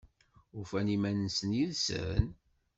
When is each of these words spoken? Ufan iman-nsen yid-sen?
Ufan 0.59 0.87
iman-nsen 0.95 1.51
yid-sen? 1.57 2.25